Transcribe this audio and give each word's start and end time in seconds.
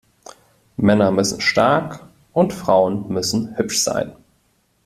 Männer 0.77 1.11
müssen 1.11 1.41
stark 1.41 1.99
und 2.33 2.53
Frauen 2.53 3.07
müssen 3.13 3.55
hübsch 3.55 3.83
sein. 3.83 4.13